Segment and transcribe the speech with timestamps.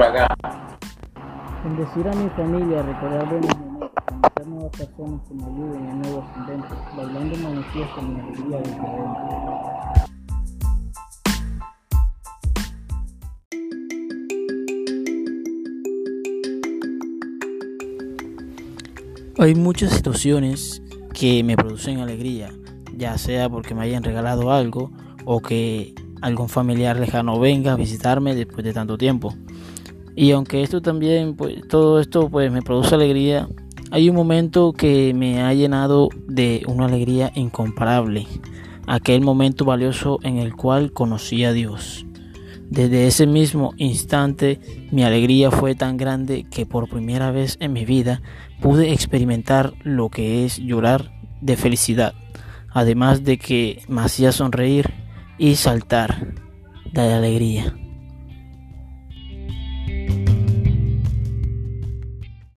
[0.00, 0.34] por acá.
[1.62, 6.24] Bendecir a mi familia, recordar buenos momentos, conocer nuevas personas que me ayuden en nuevos
[6.38, 9.60] inventos, bailando manifiesto mi alegría desde dentro.
[19.38, 20.82] Hay muchas situaciones
[21.12, 22.50] que me producen alegría,
[22.96, 24.90] ya sea porque me hayan regalado algo
[25.26, 29.34] o que algún familiar lejano venga a visitarme después de tanto tiempo.
[30.16, 33.48] Y aunque esto también, pues todo esto pues me produce alegría,
[33.90, 38.26] hay un momento que me ha llenado de una alegría incomparable,
[38.86, 42.06] aquel momento valioso en el cual conocí a Dios.
[42.68, 44.60] Desde ese mismo instante
[44.92, 48.22] mi alegría fue tan grande que por primera vez en mi vida
[48.60, 52.14] pude experimentar lo que es llorar de felicidad,
[52.72, 54.94] además de que me hacía sonreír
[55.36, 56.34] y saltar
[56.92, 57.74] de alegría.